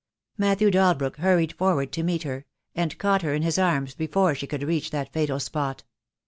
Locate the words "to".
1.91-2.01